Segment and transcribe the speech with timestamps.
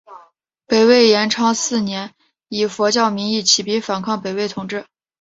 [0.65, 2.15] 北魏延昌四年
[2.49, 4.87] 以佛教名义起兵反抗北魏统治。